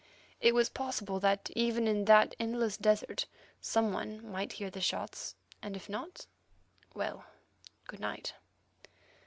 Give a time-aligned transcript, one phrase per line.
[0.39, 3.27] It was possible that, even in that endless desert,
[3.59, 7.25] some one might hear the shots, and if not—well,
[7.85, 8.33] good night.